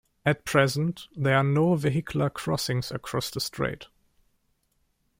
[0.25, 3.85] At present, there are no vehicular crossings across the strait.